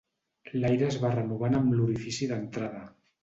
L'aire 0.61 0.87
es 0.93 0.97
va 1.03 1.11
renovant 1.17 1.59
amb 1.59 1.77
l'orifici 1.79 2.31
d'entrada. 2.33 2.83